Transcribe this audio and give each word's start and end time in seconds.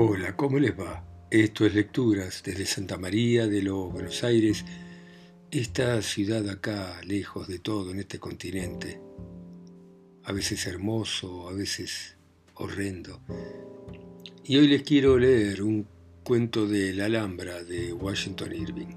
Hola, 0.00 0.36
¿cómo 0.36 0.60
les 0.60 0.78
va? 0.78 1.04
Esto 1.28 1.66
es 1.66 1.74
Lecturas 1.74 2.44
desde 2.44 2.66
Santa 2.66 2.96
María 2.96 3.48
de 3.48 3.62
los 3.62 3.92
Buenos 3.92 4.22
Aires, 4.22 4.64
esta 5.50 6.00
ciudad 6.02 6.48
acá, 6.48 7.00
lejos 7.04 7.48
de 7.48 7.58
todo 7.58 7.90
en 7.90 7.98
este 7.98 8.20
continente, 8.20 9.00
a 10.22 10.30
veces 10.30 10.68
hermoso, 10.68 11.48
a 11.48 11.52
veces 11.52 12.16
horrendo. 12.54 13.22
Y 14.44 14.58
hoy 14.58 14.68
les 14.68 14.84
quiero 14.84 15.18
leer 15.18 15.64
un 15.64 15.84
cuento 16.22 16.68
de 16.68 16.94
La 16.94 17.06
Alhambra 17.06 17.64
de 17.64 17.92
Washington 17.92 18.54
Irving. 18.54 18.94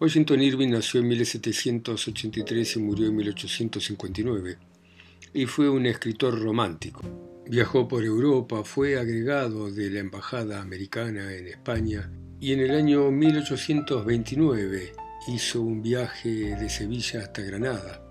Washington 0.00 0.40
Irving 0.40 0.70
nació 0.70 1.00
en 1.00 1.08
1783 1.08 2.76
y 2.76 2.78
murió 2.78 3.08
en 3.08 3.16
1859, 3.16 4.56
y 5.34 5.44
fue 5.44 5.68
un 5.68 5.84
escritor 5.84 6.40
romántico 6.40 7.29
Viajó 7.46 7.88
por 7.88 8.04
Europa, 8.04 8.62
fue 8.64 8.98
agregado 8.98 9.70
de 9.70 9.90
la 9.90 10.00
Embajada 10.00 10.60
Americana 10.60 11.34
en 11.34 11.48
España 11.48 12.10
y 12.40 12.52
en 12.52 12.60
el 12.60 12.70
año 12.70 13.10
1829 13.10 14.92
hizo 15.28 15.60
un 15.60 15.82
viaje 15.82 16.56
de 16.56 16.68
Sevilla 16.68 17.20
hasta 17.20 17.42
Granada, 17.42 18.02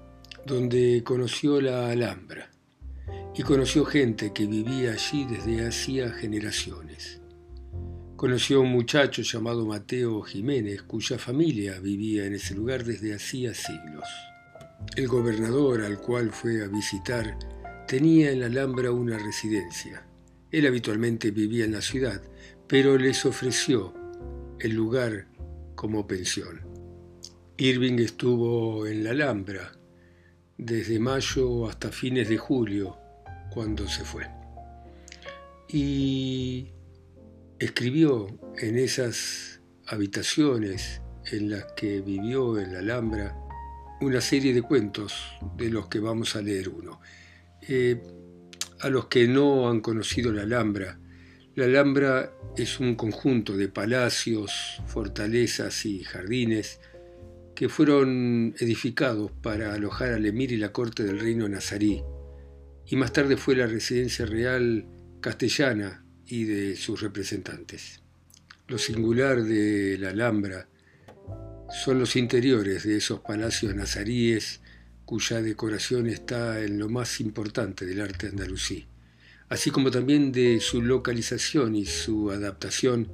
donde 0.46 1.02
conoció 1.04 1.62
la 1.62 1.90
Alhambra 1.90 2.50
y 3.36 3.44
conoció 3.44 3.86
gente 3.86 4.34
que 4.34 4.46
vivía 4.46 4.92
allí 4.92 5.26
desde 5.26 5.66
hacía 5.66 6.12
generaciones. 6.12 7.22
Conoció 8.18 8.58
a 8.58 8.62
un 8.64 8.72
muchacho 8.72 9.22
llamado 9.22 9.66
Mateo 9.66 10.22
Jiménez, 10.22 10.82
cuya 10.82 11.18
familia 11.18 11.80
vivía 11.80 12.26
en 12.26 12.36
ese 12.36 12.54
lugar 12.54 12.84
desde 12.84 13.16
hacía 13.16 13.54
siglos. 13.54 14.04
El 14.98 15.08
gobernador 15.08 15.82
al 15.82 16.00
cual 16.00 16.32
fue 16.32 16.62
a 16.64 16.68
visitar 16.68 17.38
Tenía 17.90 18.30
en 18.30 18.42
la 18.42 18.46
Alhambra 18.46 18.92
una 18.92 19.18
residencia. 19.18 20.06
Él 20.52 20.68
habitualmente 20.68 21.32
vivía 21.32 21.66
en 21.66 21.72
la 21.72 21.82
ciudad, 21.82 22.22
pero 22.68 23.00
les 23.00 23.26
ofreció 23.26 23.96
el 24.60 24.76
lugar 24.76 25.26
como 25.74 26.06
pensión. 26.06 26.62
Irving 27.58 27.98
estuvo 27.98 28.86
en 28.86 29.04
la 29.04 29.10
Alhambra 29.10 29.72
desde 30.56 31.00
mayo 31.00 31.68
hasta 31.68 31.92
fines 31.92 32.30
de 32.30 32.38
julio, 32.38 32.96
cuando 33.50 33.88
se 33.88 34.04
fue. 34.04 34.28
Y 35.68 36.68
escribió 37.58 38.28
en 38.60 38.78
esas 38.78 39.62
habitaciones 39.88 41.02
en 41.26 41.50
las 41.50 41.66
que 41.76 42.02
vivió 42.02 42.60
en 42.60 42.72
la 42.72 42.80
Alhambra 42.82 43.36
una 44.00 44.22
serie 44.22 44.54
de 44.54 44.62
cuentos 44.62 45.40
de 45.58 45.72
los 45.72 45.88
que 45.88 46.00
vamos 46.00 46.36
a 46.36 46.44
leer 46.44 46.70
uno. 46.70 47.00
Eh, 47.68 48.02
a 48.80 48.90
los 48.90 49.08
que 49.08 49.28
no 49.28 49.70
han 49.70 49.82
conocido 49.82 50.32
la 50.32 50.44
Alhambra, 50.44 51.00
la 51.56 51.66
Alhambra 51.66 52.32
es 52.56 52.80
un 52.80 52.96
conjunto 52.96 53.58
de 53.58 53.68
palacios, 53.68 54.82
fortalezas 54.88 55.86
y 55.86 56.04
jardines 56.04 56.80
que 57.56 57.68
fueron 57.68 58.56
edificados 58.58 59.32
para 59.32 59.74
alojar 59.74 60.14
al 60.14 60.26
emir 60.26 60.54
y 60.54 60.58
la 60.58 60.72
corte 60.72 61.04
del 61.04 61.20
reino 61.20 61.50
nazarí, 61.50 62.02
y 62.86 62.96
más 62.96 63.12
tarde 63.12 63.36
fue 63.36 63.56
la 63.58 63.68
residencia 63.68 64.26
real 64.26 64.88
castellana 65.20 66.06
y 66.26 66.46
de 66.46 66.78
sus 66.78 67.02
representantes. 67.02 68.02
Lo 68.68 68.78
singular 68.78 69.44
de 69.44 69.98
la 70.00 70.12
Alhambra 70.12 70.70
son 71.84 72.00
los 72.00 72.16
interiores 72.16 72.84
de 72.84 72.98
esos 72.98 73.20
palacios 73.20 73.76
nazaríes 73.76 74.62
cuya 75.10 75.42
decoración 75.42 76.06
está 76.06 76.62
en 76.64 76.78
lo 76.78 76.88
más 76.88 77.20
importante 77.20 77.84
del 77.84 78.00
arte 78.00 78.28
andalusí, 78.28 78.86
así 79.50 79.72
como 79.72 79.90
también 79.90 80.32
de 80.32 80.60
su 80.60 80.84
localización 80.84 81.76
y 81.76 81.88
su 81.88 82.30
adaptación, 82.30 83.12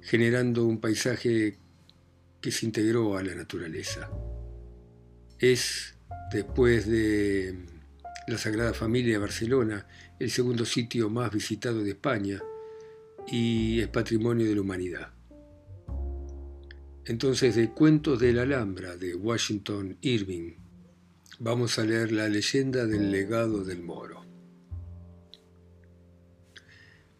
generando 0.00 0.64
un 0.64 0.80
paisaje 0.80 1.58
que 2.40 2.50
se 2.50 2.64
integró 2.64 3.18
a 3.18 3.22
la 3.22 3.34
naturaleza. 3.34 4.08
Es, 5.38 5.98
después 6.32 6.88
de 6.88 7.58
la 8.26 8.38
Sagrada 8.38 8.72
Familia 8.72 9.12
de 9.12 9.18
Barcelona, 9.18 9.86
el 10.18 10.30
segundo 10.30 10.64
sitio 10.64 11.10
más 11.10 11.30
visitado 11.30 11.84
de 11.84 11.90
España 11.90 12.42
y 13.30 13.80
es 13.80 13.88
patrimonio 13.88 14.48
de 14.48 14.54
la 14.54 14.62
humanidad. 14.62 15.12
Entonces, 17.04 17.54
de 17.54 17.68
Cuentos 17.68 18.18
de 18.18 18.32
la 18.32 18.44
Alhambra 18.44 18.96
de 18.96 19.14
Washington 19.14 19.98
Irving, 20.00 20.63
Vamos 21.44 21.78
a 21.78 21.84
leer 21.84 22.10
la 22.10 22.26
leyenda 22.26 22.86
del 22.86 23.10
legado 23.10 23.64
del 23.64 23.82
moro. 23.82 24.24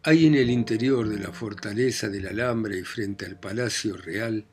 Hay 0.01 0.25
en 0.25 0.33
el 0.33 0.49
interior 0.49 1.07
de 1.07 1.19
la 1.19 1.31
fortaleza 1.31 2.09
del 2.09 2.25
Alhambra 2.29 2.75
y 2.75 2.81
frente 2.81 3.27
al 3.27 3.39
Palacio 3.39 3.95
Real 3.95 4.47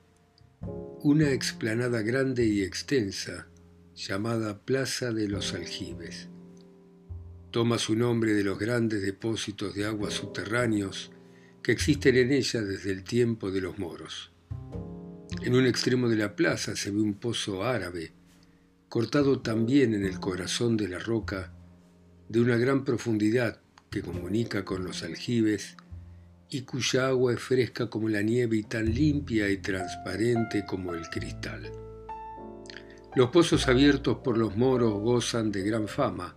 una 1.00 1.30
explanada 1.30 2.02
grande 2.02 2.44
y 2.44 2.60
extensa 2.60 3.48
llamada 3.94 4.58
Plaza 4.58 5.10
de 5.10 5.26
los 5.26 5.54
Aljibes. 5.54 6.28
Toma 7.50 7.78
su 7.78 7.96
nombre 7.96 8.34
de 8.34 8.44
los 8.44 8.58
grandes 8.58 9.00
depósitos 9.00 9.74
de 9.74 9.86
aguas 9.86 10.12
subterráneos 10.12 11.12
que 11.62 11.72
existen 11.72 12.16
en 12.16 12.30
ella 12.32 12.60
desde 12.60 12.92
el 12.92 13.04
tiempo 13.04 13.50
de 13.50 13.62
los 13.62 13.78
moros. 13.78 14.32
En 15.40 15.54
un 15.54 15.64
extremo 15.64 16.10
de 16.10 16.16
la 16.16 16.36
plaza 16.36 16.76
se 16.76 16.90
ve 16.90 17.00
un 17.00 17.14
pozo 17.14 17.64
árabe 17.64 18.12
cortado 18.92 19.40
también 19.40 19.94
en 19.94 20.04
el 20.04 20.20
corazón 20.20 20.76
de 20.76 20.86
la 20.86 20.98
roca, 20.98 21.50
de 22.28 22.42
una 22.42 22.58
gran 22.58 22.84
profundidad 22.84 23.58
que 23.88 24.02
comunica 24.02 24.66
con 24.66 24.84
los 24.84 25.02
aljibes 25.02 25.78
y 26.50 26.60
cuya 26.64 27.06
agua 27.06 27.32
es 27.32 27.40
fresca 27.40 27.88
como 27.88 28.10
la 28.10 28.20
nieve 28.20 28.58
y 28.58 28.64
tan 28.64 28.92
limpia 28.92 29.48
y 29.48 29.56
transparente 29.62 30.66
como 30.66 30.92
el 30.92 31.08
cristal. 31.08 31.72
Los 33.14 33.30
pozos 33.30 33.66
abiertos 33.66 34.18
por 34.18 34.36
los 34.36 34.58
moros 34.58 35.00
gozan 35.00 35.50
de 35.52 35.62
gran 35.62 35.88
fama, 35.88 36.36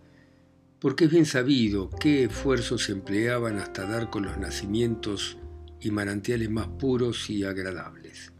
porque 0.79 1.03
es 1.03 1.11
bien 1.11 1.25
sabido 1.25 1.89
qué 1.89 2.23
esfuerzos 2.23 2.85
se 2.85 2.93
empleaban 2.93 3.57
hasta 3.57 3.85
dar 3.85 4.09
con 4.09 4.23
los 4.23 4.37
nacimientos 4.37 5.37
y 5.81 5.91
manantiales 5.91 6.49
más 6.49 6.67
puros 6.67 7.29
y 7.29 7.43
agradables. 7.43 8.31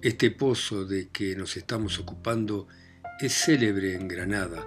Este 0.00 0.30
pozo 0.30 0.84
de 0.84 1.08
que 1.08 1.34
nos 1.34 1.56
estamos 1.56 1.98
ocupando 1.98 2.68
es 3.22 3.34
célebre 3.34 3.94
en 3.94 4.08
Granada, 4.08 4.66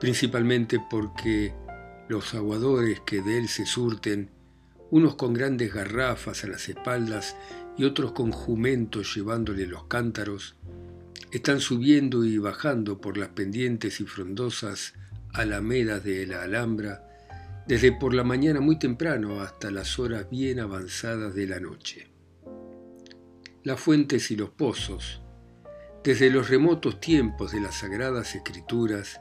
principalmente 0.00 0.80
porque 0.90 1.52
los 2.08 2.34
aguadores 2.34 3.00
que 3.00 3.20
de 3.20 3.38
él 3.38 3.48
se 3.48 3.66
surten, 3.66 4.30
unos 4.90 5.16
con 5.16 5.34
grandes 5.34 5.74
garrafas 5.74 6.44
a 6.44 6.46
las 6.46 6.68
espaldas 6.68 7.36
y 7.76 7.84
otros 7.84 8.12
con 8.12 8.32
jumentos 8.32 9.14
llevándole 9.14 9.66
los 9.66 9.84
cántaros, 9.84 10.56
están 11.30 11.60
subiendo 11.60 12.24
y 12.24 12.38
bajando 12.38 13.00
por 13.00 13.18
las 13.18 13.28
pendientes 13.28 14.00
y 14.00 14.04
frondosas 14.04 14.94
alamedas 15.32 16.04
de 16.04 16.26
la 16.26 16.42
Alhambra, 16.42 17.02
desde 17.66 17.92
por 17.92 18.14
la 18.14 18.24
mañana 18.24 18.60
muy 18.60 18.78
temprano 18.78 19.40
hasta 19.40 19.70
las 19.70 19.98
horas 19.98 20.30
bien 20.30 20.60
avanzadas 20.60 21.34
de 21.34 21.46
la 21.46 21.60
noche. 21.60 22.08
Las 23.62 23.80
fuentes 23.80 24.30
y 24.30 24.36
los 24.36 24.50
pozos, 24.50 25.23
desde 26.04 26.28
los 26.28 26.50
remotos 26.50 27.00
tiempos 27.00 27.52
de 27.52 27.62
las 27.62 27.76
Sagradas 27.76 28.34
Escrituras, 28.34 29.20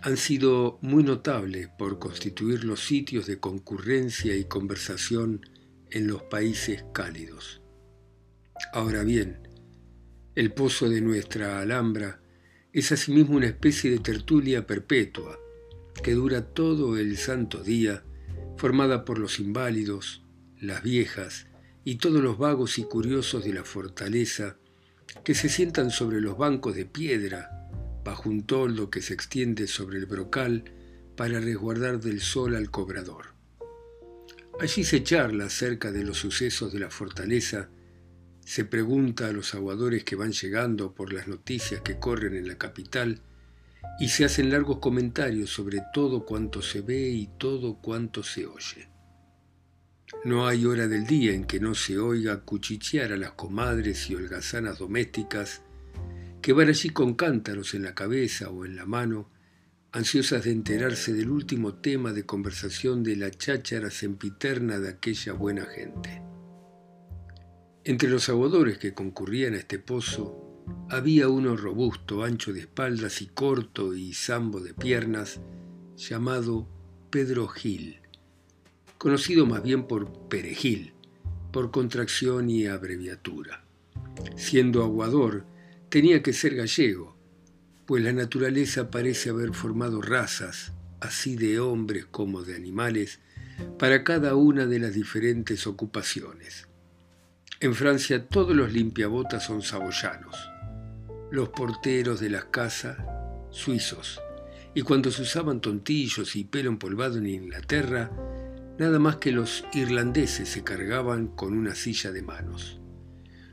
han 0.00 0.16
sido 0.16 0.78
muy 0.80 1.02
notables 1.02 1.68
por 1.78 1.98
constituir 1.98 2.64
los 2.64 2.80
sitios 2.80 3.26
de 3.26 3.38
concurrencia 3.38 4.34
y 4.34 4.44
conversación 4.44 5.44
en 5.90 6.06
los 6.06 6.22
países 6.22 6.82
cálidos. 6.94 7.60
Ahora 8.72 9.04
bien, 9.04 9.46
el 10.34 10.50
pozo 10.52 10.88
de 10.88 11.02
nuestra 11.02 11.60
Alhambra 11.60 12.22
es 12.72 12.90
asimismo 12.90 13.36
una 13.36 13.48
especie 13.48 13.90
de 13.90 13.98
tertulia 13.98 14.66
perpetua 14.66 15.38
que 16.02 16.14
dura 16.14 16.54
todo 16.54 16.96
el 16.96 17.18
santo 17.18 17.62
día, 17.62 18.02
formada 18.56 19.04
por 19.04 19.18
los 19.18 19.40
inválidos, 19.40 20.22
las 20.58 20.82
viejas 20.82 21.48
y 21.84 21.96
todos 21.96 22.22
los 22.22 22.38
vagos 22.38 22.78
y 22.78 22.84
curiosos 22.84 23.44
de 23.44 23.52
la 23.52 23.64
fortaleza 23.64 24.56
que 25.24 25.34
se 25.34 25.48
sientan 25.48 25.90
sobre 25.90 26.20
los 26.20 26.36
bancos 26.36 26.74
de 26.74 26.84
piedra, 26.84 27.68
bajo 28.04 28.28
un 28.28 28.44
toldo 28.44 28.90
que 28.90 29.02
se 29.02 29.14
extiende 29.14 29.66
sobre 29.66 29.98
el 29.98 30.06
brocal 30.06 30.64
para 31.16 31.40
resguardar 31.40 32.00
del 32.00 32.20
sol 32.20 32.56
al 32.56 32.70
cobrador. 32.70 33.34
Allí 34.60 34.84
se 34.84 35.02
charla 35.02 35.46
acerca 35.46 35.92
de 35.92 36.04
los 36.04 36.18
sucesos 36.18 36.72
de 36.72 36.80
la 36.80 36.90
fortaleza, 36.90 37.68
se 38.44 38.64
pregunta 38.64 39.28
a 39.28 39.32
los 39.32 39.54
aguadores 39.54 40.04
que 40.04 40.16
van 40.16 40.32
llegando 40.32 40.94
por 40.94 41.12
las 41.12 41.28
noticias 41.28 41.82
que 41.82 41.98
corren 41.98 42.34
en 42.34 42.48
la 42.48 42.56
capital 42.56 43.20
y 44.00 44.08
se 44.08 44.24
hacen 44.24 44.50
largos 44.50 44.78
comentarios 44.78 45.50
sobre 45.50 45.82
todo 45.92 46.24
cuanto 46.24 46.62
se 46.62 46.80
ve 46.80 47.08
y 47.10 47.28
todo 47.38 47.76
cuanto 47.76 48.22
se 48.22 48.46
oye. 48.46 48.88
No 50.24 50.46
hay 50.46 50.64
hora 50.64 50.88
del 50.88 51.06
día 51.06 51.32
en 51.32 51.44
que 51.44 51.60
no 51.60 51.74
se 51.74 51.98
oiga 51.98 52.40
cuchichear 52.40 53.12
a 53.12 53.16
las 53.16 53.32
comadres 53.32 54.08
y 54.10 54.14
holgazanas 54.14 54.78
domésticas 54.78 55.62
que 56.40 56.52
van 56.52 56.68
allí 56.68 56.90
con 56.90 57.14
cántaros 57.14 57.74
en 57.74 57.82
la 57.82 57.94
cabeza 57.94 58.50
o 58.50 58.64
en 58.64 58.76
la 58.76 58.86
mano 58.86 59.30
ansiosas 59.92 60.44
de 60.44 60.52
enterarse 60.52 61.12
del 61.12 61.30
último 61.30 61.74
tema 61.74 62.12
de 62.12 62.24
conversación 62.24 63.02
de 63.02 63.16
la 63.16 63.30
cháchara 63.30 63.90
sempiterna 63.90 64.78
de 64.78 64.90
aquella 64.90 65.32
buena 65.32 65.64
gente. 65.64 66.22
Entre 67.84 68.08
los 68.08 68.28
aguadores 68.28 68.78
que 68.78 68.94
concurrían 68.94 69.54
a 69.54 69.58
este 69.58 69.78
pozo, 69.78 70.64
había 70.90 71.28
uno 71.28 71.56
robusto, 71.56 72.22
ancho 72.22 72.52
de 72.52 72.60
espaldas 72.60 73.22
y 73.22 73.26
corto 73.26 73.94
y 73.94 74.12
zambo 74.12 74.60
de 74.60 74.74
piernas, 74.74 75.40
llamado 75.96 76.68
Pedro 77.10 77.48
Gil, 77.48 78.00
conocido 78.98 79.46
más 79.46 79.62
bien 79.62 79.86
por 79.86 80.12
Perejil, 80.28 80.92
por 81.52 81.70
contracción 81.70 82.50
y 82.50 82.66
abreviatura. 82.66 83.64
Siendo 84.36 84.82
aguador, 84.82 85.44
tenía 85.88 86.22
que 86.22 86.32
ser 86.32 86.54
gallego, 86.56 87.16
pues 87.86 88.02
la 88.02 88.12
naturaleza 88.12 88.90
parece 88.90 89.30
haber 89.30 89.54
formado 89.54 90.02
razas, 90.02 90.72
así 91.00 91.36
de 91.36 91.60
hombres 91.60 92.04
como 92.04 92.42
de 92.42 92.56
animales, 92.56 93.20
para 93.78 94.04
cada 94.04 94.34
una 94.34 94.66
de 94.66 94.78
las 94.78 94.94
diferentes 94.94 95.66
ocupaciones. 95.66 96.68
En 97.60 97.74
Francia 97.74 98.26
todos 98.26 98.54
los 98.54 98.72
limpiabotas 98.72 99.44
son 99.44 99.62
saboyanos, 99.62 100.36
los 101.30 101.48
porteros 101.48 102.20
de 102.20 102.30
las 102.30 102.44
casas 102.46 102.98
suizos, 103.50 104.20
y 104.74 104.82
cuando 104.82 105.10
se 105.10 105.22
usaban 105.22 105.60
tontillos 105.60 106.36
y 106.36 106.44
pelo 106.44 106.68
empolvado 106.68 107.18
en 107.18 107.26
Inglaterra, 107.26 108.10
nada 108.78 108.98
más 108.98 109.16
que 109.16 109.32
los 109.32 109.64
irlandeses 109.72 110.48
se 110.48 110.62
cargaban 110.62 111.28
con 111.28 111.56
una 111.56 111.74
silla 111.74 112.12
de 112.12 112.22
manos. 112.22 112.80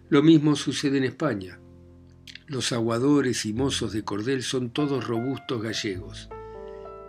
Lo 0.09 0.21
mismo 0.21 0.55
sucede 0.55 0.97
en 0.97 1.03
España. 1.03 1.59
Los 2.47 2.71
aguadores 2.71 3.45
y 3.45 3.53
mozos 3.53 3.91
de 3.91 4.03
cordel 4.03 4.43
son 4.43 4.71
todos 4.71 5.07
robustos 5.07 5.61
gallegos. 5.61 6.29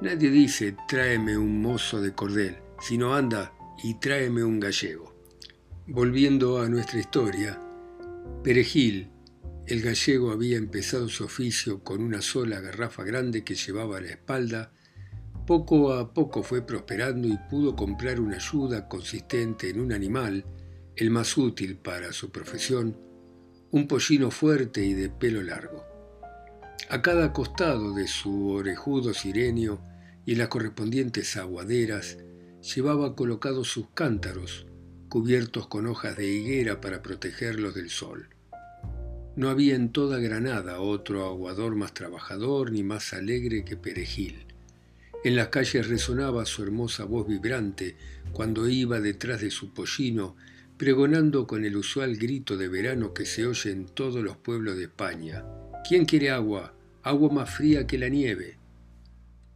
Nadie 0.00 0.30
dice 0.30 0.76
tráeme 0.88 1.36
un 1.36 1.60
mozo 1.60 2.00
de 2.00 2.14
cordel, 2.14 2.56
sino 2.80 3.14
anda 3.14 3.52
y 3.82 3.94
tráeme 3.94 4.44
un 4.44 4.60
gallego. 4.60 5.14
Volviendo 5.86 6.60
a 6.60 6.68
nuestra 6.68 6.98
historia, 6.98 7.60
Perejil, 8.42 9.10
el 9.66 9.82
gallego 9.82 10.30
había 10.30 10.56
empezado 10.56 11.08
su 11.08 11.24
oficio 11.24 11.82
con 11.82 12.02
una 12.02 12.22
sola 12.22 12.60
garrafa 12.60 13.02
grande 13.04 13.44
que 13.44 13.56
llevaba 13.56 13.98
a 13.98 14.00
la 14.00 14.10
espalda. 14.10 14.72
Poco 15.46 15.92
a 15.92 16.12
poco 16.12 16.42
fue 16.42 16.66
prosperando 16.66 17.28
y 17.28 17.38
pudo 17.48 17.76
comprar 17.76 18.18
una 18.18 18.34
ayuda 18.34 18.88
consistente 18.88 19.70
en 19.70 19.78
un 19.78 19.92
animal, 19.92 20.44
el 20.96 21.10
más 21.10 21.38
útil 21.38 21.76
para 21.76 22.12
su 22.12 22.32
profesión, 22.32 22.98
un 23.70 23.86
pollino 23.86 24.32
fuerte 24.32 24.84
y 24.84 24.92
de 24.94 25.08
pelo 25.08 25.44
largo. 25.44 25.84
A 26.90 27.00
cada 27.00 27.32
costado 27.32 27.94
de 27.94 28.08
su 28.08 28.48
orejudo 28.48 29.14
sirenio 29.14 29.80
y 30.24 30.34
las 30.34 30.48
correspondientes 30.48 31.36
aguaderas 31.36 32.18
llevaba 32.74 33.14
colocados 33.14 33.68
sus 33.68 33.88
cántaros, 33.94 34.66
cubiertos 35.08 35.68
con 35.68 35.86
hojas 35.86 36.16
de 36.16 36.26
higuera 36.26 36.80
para 36.80 37.02
protegerlos 37.02 37.76
del 37.76 37.90
sol. 37.90 38.30
No 39.36 39.48
había 39.48 39.76
en 39.76 39.92
toda 39.92 40.18
Granada 40.18 40.80
otro 40.80 41.24
aguador 41.24 41.76
más 41.76 41.94
trabajador 41.94 42.72
ni 42.72 42.82
más 42.82 43.12
alegre 43.12 43.64
que 43.64 43.76
Perejil. 43.76 44.45
En 45.26 45.34
las 45.34 45.48
calles 45.48 45.88
resonaba 45.88 46.46
su 46.46 46.62
hermosa 46.62 47.04
voz 47.04 47.26
vibrante 47.26 47.96
cuando 48.32 48.68
iba 48.68 49.00
detrás 49.00 49.40
de 49.40 49.50
su 49.50 49.74
pollino 49.74 50.36
pregonando 50.76 51.48
con 51.48 51.64
el 51.64 51.76
usual 51.76 52.16
grito 52.16 52.56
de 52.56 52.68
verano 52.68 53.12
que 53.12 53.26
se 53.26 53.44
oye 53.44 53.72
en 53.72 53.86
todos 53.86 54.22
los 54.22 54.36
pueblos 54.36 54.76
de 54.76 54.84
España. 54.84 55.44
¿Quién 55.88 56.04
quiere 56.04 56.30
agua? 56.30 56.76
Agua 57.02 57.32
más 57.32 57.52
fría 57.52 57.88
que 57.88 57.98
la 57.98 58.08
nieve. 58.08 58.56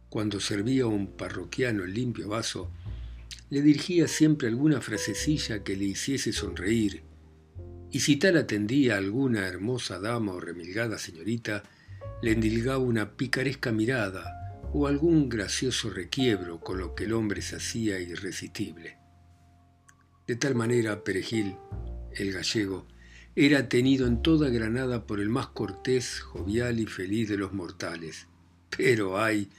Cuando 0.09 0.41
servía 0.41 0.87
un 0.87 1.07
parroquiano 1.07 1.85
el 1.85 1.93
limpio 1.93 2.27
vaso, 2.27 2.69
le 3.49 3.61
dirigía 3.61 4.09
siempre 4.09 4.49
alguna 4.49 4.81
frasecilla 4.81 5.63
que 5.63 5.77
le 5.77 5.85
hiciese 5.85 6.33
sonreír, 6.33 7.01
y 7.91 8.01
si 8.01 8.17
tal 8.17 8.35
atendía 8.35 8.95
a 8.95 8.97
alguna 8.97 9.47
hermosa 9.47 9.99
dama 9.99 10.33
o 10.33 10.41
remilgada 10.41 10.97
señorita, 10.97 11.63
le 12.21 12.33
endilgaba 12.33 12.79
una 12.79 13.11
picaresca 13.11 13.71
mirada 13.71 14.40
o 14.73 14.87
algún 14.87 15.29
gracioso 15.29 15.89
requiebro 15.89 16.59
con 16.59 16.79
lo 16.79 16.95
que 16.95 17.05
el 17.05 17.13
hombre 17.13 17.41
se 17.41 17.57
hacía 17.57 17.99
irresistible. 17.99 18.97
De 20.27 20.35
tal 20.35 20.55
manera, 20.55 21.03
Perejil, 21.03 21.55
el 22.13 22.31
gallego, 22.31 22.87
era 23.35 23.69
tenido 23.69 24.07
en 24.07 24.21
toda 24.21 24.49
Granada 24.49 25.05
por 25.05 25.19
el 25.19 25.29
más 25.29 25.47
cortés, 25.47 26.19
jovial 26.19 26.79
y 26.79 26.85
feliz 26.85 27.29
de 27.29 27.37
los 27.37 27.53
mortales. 27.53 28.27
Pero 28.75 29.19
ay, 29.19 29.49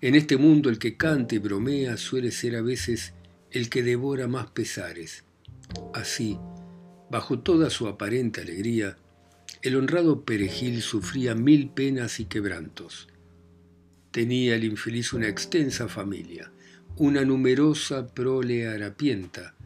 en 0.00 0.14
este 0.14 0.36
mundo 0.36 0.68
el 0.68 0.78
que 0.78 0.96
canta 0.96 1.34
y 1.34 1.38
bromea 1.38 1.96
suele 1.96 2.30
ser 2.30 2.56
a 2.56 2.62
veces 2.62 3.14
el 3.50 3.70
que 3.70 3.82
devora 3.82 4.28
más 4.28 4.48
pesares. 4.50 5.24
Así, 5.94 6.38
bajo 7.10 7.38
toda 7.40 7.70
su 7.70 7.88
aparente 7.88 8.40
alegría, 8.40 8.96
el 9.62 9.76
honrado 9.76 10.24
Perejil 10.24 10.82
sufría 10.82 11.34
mil 11.34 11.70
penas 11.70 12.20
y 12.20 12.26
quebrantos. 12.26 13.08
Tenía 14.14 14.54
el 14.54 14.62
infeliz 14.62 15.12
una 15.12 15.26
extensa 15.26 15.88
familia, 15.88 16.52
una 16.98 17.24
numerosa 17.24 18.14
prole 18.14 18.68
harapienta, 18.68 19.56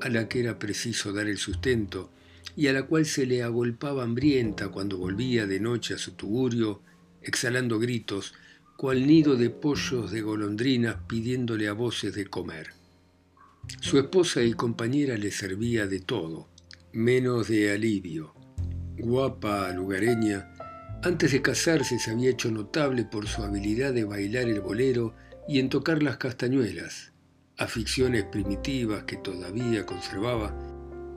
a 0.00 0.08
la 0.08 0.28
que 0.28 0.38
era 0.38 0.60
preciso 0.60 1.12
dar 1.12 1.26
el 1.26 1.38
sustento 1.38 2.12
y 2.54 2.68
a 2.68 2.72
la 2.72 2.84
cual 2.84 3.04
se 3.04 3.26
le 3.26 3.42
agolpaba 3.42 4.04
hambrienta 4.04 4.68
cuando 4.68 4.96
volvía 4.96 5.48
de 5.48 5.58
noche 5.58 5.94
a 5.94 5.98
su 5.98 6.12
tugurio, 6.12 6.82
exhalando 7.20 7.80
gritos, 7.80 8.34
cual 8.76 9.08
nido 9.08 9.34
de 9.34 9.50
pollos 9.50 10.12
de 10.12 10.20
golondrinas 10.20 10.98
pidiéndole 11.08 11.66
a 11.66 11.72
voces 11.72 12.14
de 12.14 12.26
comer. 12.26 12.74
Su 13.80 13.98
esposa 13.98 14.40
y 14.44 14.52
compañera 14.52 15.16
le 15.16 15.32
servía 15.32 15.88
de 15.88 15.98
todo, 15.98 16.48
menos 16.92 17.48
de 17.48 17.72
alivio. 17.72 18.34
Guapa 18.98 19.72
lugareña, 19.72 20.52
antes 21.06 21.30
de 21.30 21.40
casarse 21.40 22.00
se 22.00 22.10
había 22.10 22.30
hecho 22.30 22.50
notable 22.50 23.04
por 23.04 23.28
su 23.28 23.44
habilidad 23.44 23.94
de 23.94 24.02
bailar 24.02 24.48
el 24.48 24.60
bolero 24.60 25.14
y 25.46 25.60
en 25.60 25.68
tocar 25.68 26.02
las 26.02 26.16
castañuelas, 26.16 27.12
aficiones 27.56 28.24
primitivas 28.24 29.04
que 29.04 29.16
todavía 29.16 29.86
conservaba, 29.86 30.52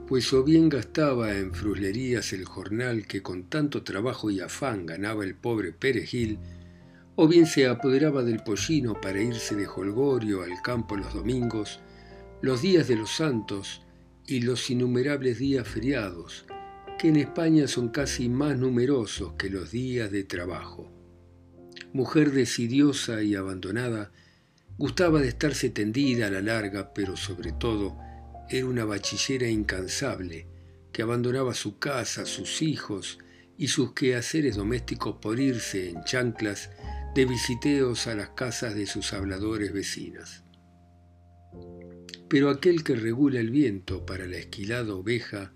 pues 0.06 0.32
o 0.32 0.44
bien 0.44 0.68
gastaba 0.68 1.36
en 1.36 1.52
fruslerías 1.52 2.32
el 2.32 2.44
jornal 2.44 3.08
que 3.08 3.20
con 3.20 3.48
tanto 3.48 3.82
trabajo 3.82 4.30
y 4.30 4.38
afán 4.38 4.86
ganaba 4.86 5.24
el 5.24 5.34
pobre 5.34 5.72
Perejil, 5.72 6.38
o 7.16 7.26
bien 7.26 7.46
se 7.46 7.66
apoderaba 7.66 8.22
del 8.22 8.44
pollino 8.44 9.00
para 9.00 9.20
irse 9.20 9.56
de 9.56 9.66
holgorio 9.66 10.44
al 10.44 10.62
campo 10.62 10.96
los 10.96 11.12
domingos, 11.12 11.80
los 12.42 12.62
días 12.62 12.86
de 12.86 12.94
los 12.94 13.10
santos 13.10 13.82
y 14.24 14.42
los 14.42 14.70
innumerables 14.70 15.40
días 15.40 15.66
feriados, 15.66 16.46
que 17.00 17.08
en 17.08 17.16
España 17.16 17.66
son 17.66 17.88
casi 17.88 18.28
más 18.28 18.58
numerosos 18.58 19.32
que 19.38 19.48
los 19.48 19.70
días 19.70 20.10
de 20.10 20.22
trabajo. 20.24 20.92
Mujer 21.94 22.30
decidiosa 22.30 23.22
y 23.22 23.34
abandonada, 23.34 24.12
Gustaba 24.80 25.20
de 25.20 25.28
estarse 25.28 25.68
tendida 25.68 26.28
a 26.28 26.30
la 26.30 26.40
larga, 26.40 26.94
pero 26.94 27.14
sobre 27.14 27.52
todo 27.52 27.98
era 28.48 28.66
una 28.66 28.86
bachillera 28.86 29.46
incansable 29.46 30.46
que 30.90 31.02
abandonaba 31.02 31.52
su 31.52 31.78
casa, 31.78 32.24
sus 32.24 32.62
hijos 32.62 33.18
y 33.58 33.68
sus 33.68 33.92
quehaceres 33.92 34.56
domésticos 34.56 35.16
por 35.20 35.38
irse 35.38 35.90
en 35.90 36.02
chanclas 36.04 36.70
de 37.14 37.26
visiteos 37.26 38.06
a 38.06 38.14
las 38.14 38.30
casas 38.30 38.74
de 38.74 38.86
sus 38.86 39.12
habladores 39.12 39.72
vecinas. 39.72 40.44
Pero 42.28 42.48
aquel 42.48 42.82
que 42.82 42.94
regula 42.94 43.40
el 43.40 43.50
viento 43.50 44.06
para 44.06 44.26
la 44.26 44.38
esquilada 44.38 44.94
oveja 44.94 45.52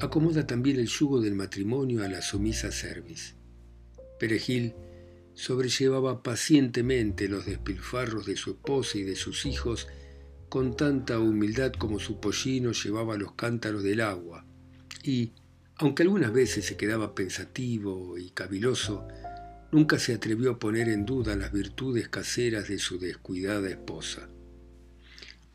acomoda 0.00 0.46
también 0.46 0.78
el 0.78 0.86
yugo 0.86 1.20
del 1.20 1.34
matrimonio 1.34 2.04
a 2.04 2.08
la 2.08 2.22
sumisa 2.22 2.70
cerviz. 2.70 3.34
Perejil 4.18 4.74
sobrellevaba 5.34 6.22
pacientemente 6.22 7.28
los 7.28 7.46
despilfarros 7.46 8.26
de 8.26 8.36
su 8.36 8.50
esposa 8.50 8.98
y 8.98 9.02
de 9.02 9.16
sus 9.16 9.46
hijos 9.46 9.86
con 10.48 10.76
tanta 10.76 11.18
humildad 11.18 11.72
como 11.72 12.00
su 12.00 12.20
pollino 12.20 12.72
llevaba 12.72 13.16
los 13.16 13.32
cántaros 13.32 13.82
del 13.82 14.00
agua, 14.00 14.44
y, 15.02 15.32
aunque 15.76 16.02
algunas 16.02 16.32
veces 16.32 16.64
se 16.64 16.76
quedaba 16.76 17.14
pensativo 17.14 18.18
y 18.18 18.30
caviloso, 18.30 19.06
nunca 19.70 19.98
se 19.98 20.14
atrevió 20.14 20.52
a 20.52 20.58
poner 20.58 20.88
en 20.88 21.04
duda 21.04 21.36
las 21.36 21.52
virtudes 21.52 22.08
caseras 22.08 22.68
de 22.68 22.78
su 22.78 22.98
descuidada 22.98 23.68
esposa. 23.68 24.28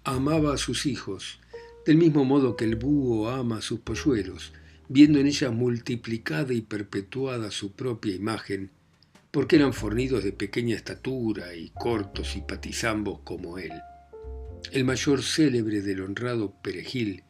Amaba 0.03 0.53
a 0.53 0.57
sus 0.57 0.85
hijos, 0.85 1.39
del 1.85 1.97
mismo 1.97 2.23
modo 2.23 2.55
que 2.55 2.65
el 2.65 2.75
búho 2.75 3.29
ama 3.29 3.57
a 3.57 3.61
sus 3.61 3.79
polluelos, 3.79 4.53
viendo 4.87 5.19
en 5.19 5.27
ellas 5.27 5.51
multiplicada 5.51 6.53
y 6.53 6.61
perpetuada 6.61 7.51
su 7.51 7.73
propia 7.73 8.15
imagen, 8.15 8.71
porque 9.31 9.55
eran 9.55 9.73
fornidos 9.73 10.23
de 10.23 10.31
pequeña 10.31 10.75
estatura 10.75 11.55
y 11.55 11.69
cortos 11.69 12.35
y 12.35 12.41
patizambos 12.41 13.19
como 13.23 13.57
él. 13.57 13.71
El 14.71 14.85
mayor 14.85 15.23
célebre 15.23 15.81
del 15.81 16.01
honrado 16.01 16.53
Perejil, 16.61 17.23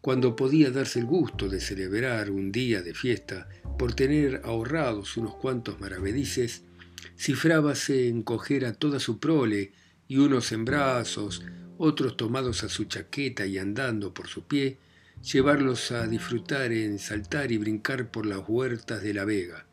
cuando 0.00 0.36
podía 0.36 0.70
darse 0.70 0.98
el 0.98 1.06
gusto 1.06 1.48
de 1.48 1.60
celebrar 1.60 2.30
un 2.30 2.52
día 2.52 2.82
de 2.82 2.94
fiesta 2.94 3.48
por 3.78 3.94
tener 3.94 4.42
ahorrados 4.44 5.16
unos 5.16 5.36
cuantos 5.36 5.80
maravedices, 5.80 6.62
cifrábase 7.16 8.08
en 8.08 8.22
coger 8.22 8.66
a 8.66 8.74
toda 8.74 8.98
su 8.98 9.18
prole 9.18 9.72
y 10.08 10.18
unos 10.18 10.52
en 10.52 10.64
brazos, 10.64 11.42
otros 11.78 12.16
tomados 12.16 12.64
a 12.64 12.68
su 12.68 12.84
chaqueta 12.84 13.46
y 13.46 13.58
andando 13.58 14.14
por 14.14 14.28
su 14.28 14.44
pie, 14.44 14.78
llevarlos 15.22 15.90
a 15.92 16.06
disfrutar 16.06 16.72
en 16.72 16.98
saltar 16.98 17.50
y 17.52 17.58
brincar 17.58 18.10
por 18.10 18.26
las 18.26 18.42
huertas 18.46 19.02
de 19.02 19.14
la 19.14 19.24
vega, 19.24 19.66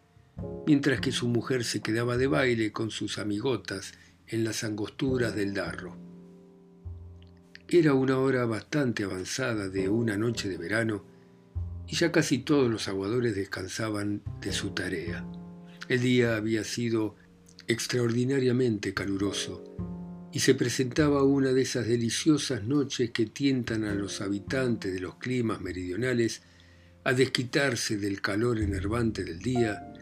mientras 0.66 1.02
que 1.02 1.12
su 1.12 1.28
mujer 1.28 1.64
se 1.64 1.82
quedaba 1.82 2.18
de 2.18 2.28
baile 2.28 2.72
con 2.72 2.90
sus 2.92 3.18
amigotas 3.18 3.94
en 4.28 4.44
las 4.44 4.64
angosturas 4.64 5.36
del 5.36 5.54
darro. 5.54 5.98
Era 7.68 7.94
una 7.94 8.18
hora 8.18 8.46
bastante 8.46 9.04
avanzada 9.04 9.70
de 9.70 9.90
una 9.90 10.18
noche 10.18 10.50
de 10.50 10.58
verano 10.58 11.06
y 11.88 11.96
ya 11.96 12.12
casi 12.12 12.40
todos 12.40 12.70
los 12.70 12.88
aguadores 12.88 13.36
descansaban 13.36 14.22
de 14.42 14.52
su 14.52 14.72
tarea. 14.72 15.26
El 15.88 16.02
día 16.02 16.36
había 16.36 16.64
sido 16.64 17.16
extraordinariamente 17.68 18.94
caluroso 18.94 19.64
y 20.34 20.40
se 20.40 20.56
presentaba 20.56 21.24
una 21.24 21.52
de 21.52 21.62
esas 21.62 21.88
deliciosas 21.88 22.64
noches 22.64 23.12
que 23.12 23.26
tientan 23.26 23.84
a 23.84 23.94
los 23.94 24.22
habitantes 24.22 24.94
de 24.94 25.00
los 25.00 25.16
climas 25.16 25.60
meridionales 25.60 26.42
a 27.04 27.14
desquitarse 27.14 27.98
del 27.98 28.22
calor 28.22 28.60
enervante 28.60 29.24
del 29.26 29.40
día, 29.40 29.94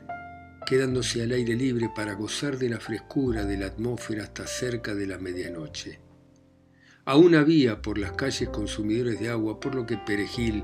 quedándose 0.67 1.23
al 1.23 1.31
aire 1.31 1.55
libre 1.55 1.89
para 1.95 2.13
gozar 2.13 2.59
de 2.59 2.69
la 2.69 2.79
frescura 2.79 3.45
de 3.45 3.57
la 3.57 3.67
atmósfera 3.67 4.23
hasta 4.23 4.45
cerca 4.45 4.93
de 4.93 5.07
la 5.07 5.17
medianoche. 5.17 5.99
Aún 7.05 7.33
había 7.33 7.81
por 7.81 7.97
las 7.97 8.11
calles 8.11 8.49
consumidores 8.49 9.19
de 9.19 9.29
agua, 9.29 9.59
por 9.59 9.73
lo 9.73 9.87
que 9.87 9.97
Perejil, 9.97 10.63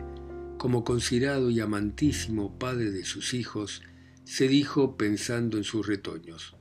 como 0.59 0.83
considerado 0.83 1.49
y 1.49 1.59
amantísimo 1.59 2.59
padre 2.59 2.91
de 2.91 3.03
sus 3.03 3.33
hijos, 3.33 3.81
se 4.25 4.47
dijo 4.47 4.95
pensando 4.95 5.57
en 5.57 5.63
sus 5.63 5.87
retoños 5.87 6.55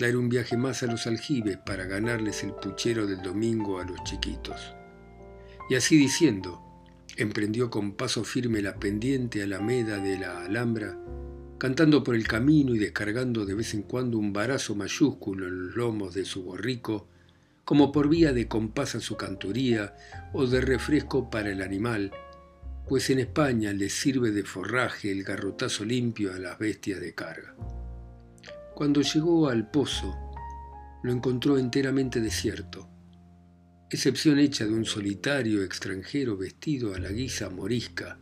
dar 0.00 0.16
un 0.16 0.30
viaje 0.30 0.56
más 0.56 0.82
a 0.82 0.86
los 0.86 1.06
aljibes 1.06 1.58
para 1.58 1.84
ganarles 1.84 2.42
el 2.42 2.54
puchero 2.54 3.06
del 3.06 3.20
domingo 3.20 3.78
a 3.78 3.84
los 3.84 4.02
chiquitos. 4.02 4.74
Y 5.68 5.74
así 5.74 5.96
diciendo, 5.96 6.62
emprendió 7.16 7.68
con 7.68 7.92
paso 7.92 8.24
firme 8.24 8.62
la 8.62 8.76
pendiente 8.76 9.42
alameda 9.42 9.98
de 9.98 10.18
la 10.18 10.42
Alhambra, 10.44 10.98
cantando 11.58 12.02
por 12.02 12.14
el 12.14 12.26
camino 12.26 12.74
y 12.74 12.78
descargando 12.78 13.44
de 13.44 13.54
vez 13.54 13.74
en 13.74 13.82
cuando 13.82 14.16
un 14.16 14.32
barazo 14.32 14.74
mayúsculo 14.74 15.46
en 15.46 15.66
los 15.66 15.76
lomos 15.76 16.14
de 16.14 16.24
su 16.24 16.44
borrico, 16.44 17.06
como 17.64 17.92
por 17.92 18.08
vía 18.08 18.32
de 18.32 18.48
compás 18.48 18.94
a 18.94 19.00
su 19.00 19.18
cantoría 19.18 19.94
o 20.32 20.46
de 20.46 20.62
refresco 20.62 21.28
para 21.28 21.50
el 21.50 21.60
animal, 21.60 22.10
pues 22.88 23.10
en 23.10 23.18
España 23.18 23.72
les 23.74 23.92
sirve 23.92 24.30
de 24.30 24.44
forraje 24.44 25.12
el 25.12 25.24
garrotazo 25.24 25.84
limpio 25.84 26.32
a 26.32 26.38
las 26.38 26.58
bestias 26.58 27.00
de 27.00 27.14
carga. 27.14 27.54
Cuando 28.80 29.02
llegó 29.02 29.50
al 29.50 29.70
pozo, 29.70 30.16
lo 31.02 31.12
encontró 31.12 31.58
enteramente 31.58 32.18
desierto, 32.18 32.88
excepción 33.90 34.38
hecha 34.38 34.64
de 34.64 34.72
un 34.72 34.86
solitario 34.86 35.62
extranjero 35.62 36.38
vestido 36.38 36.94
a 36.94 36.98
la 36.98 37.10
guisa 37.10 37.50
morisca, 37.50 38.18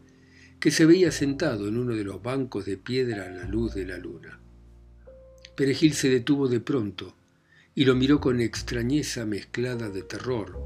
que 0.58 0.72
se 0.72 0.84
veía 0.84 1.12
sentado 1.12 1.68
en 1.68 1.78
uno 1.78 1.94
de 1.94 2.02
los 2.02 2.20
bancos 2.20 2.64
de 2.64 2.76
piedra 2.76 3.26
a 3.26 3.30
la 3.30 3.44
luz 3.44 3.72
de 3.72 3.86
la 3.86 3.98
luna. 3.98 4.40
Perejil 5.56 5.94
se 5.94 6.10
detuvo 6.10 6.48
de 6.48 6.58
pronto 6.58 7.14
y 7.76 7.84
lo 7.84 7.94
miró 7.94 8.20
con 8.20 8.40
extrañeza 8.40 9.26
mezclada 9.26 9.90
de 9.90 10.02
terror, 10.02 10.58